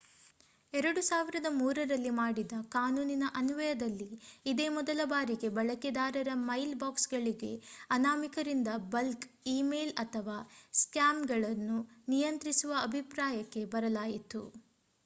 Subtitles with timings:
[0.73, 4.07] 2003ರಲ್ಲಿ ಮಾಡಿದ ಕಾನೂನಿನ ಅನ್ವಯದಲ್ಲಿ
[4.45, 7.51] ಇದೇ ಮೊದಲ ಬಾರಿಗೆ ಬಳಕೆದಾರರ ಮೈಲ್ ಬಾಕ್ಸ್‌ಗಳಿಗೆ
[7.91, 10.39] ಅನಾಮಿಕರಿಂದ ಬಲ್ಕ್ ಈ ಮೇಲ್ ಅಥವಾ
[10.75, 11.79] ಸ್ಪ್ಯಾಮ್‌ಗಳನ್ನು
[12.09, 14.43] ನಿಯಂತ್ರಿಸುವ ಅಭಿಪ್ರಾಯಕ್ಕೆ ಬರಲಾಯಿತು